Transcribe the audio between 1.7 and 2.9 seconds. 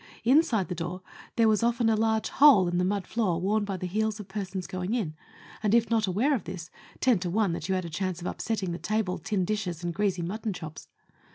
a large hole in the